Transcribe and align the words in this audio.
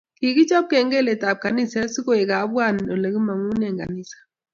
Kikichob 0.19 0.65
kengelet 0.71 1.21
ab 1.29 1.37
kaniset 1.43 1.89
so 1.93 1.99
koek 2.05 2.25
kebwat 2.29 2.77
olekimangune 2.93 3.67
kanisa 3.79 4.17